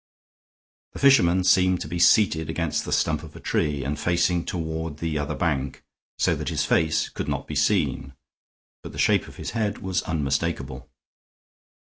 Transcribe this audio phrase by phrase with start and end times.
[0.93, 4.97] The fisherman seemed to be seated against the stump of a tree and facing toward
[4.97, 5.83] the other bank,
[6.17, 8.15] so that his face could not be seen,
[8.81, 10.89] but the shape of his head was unmistakable.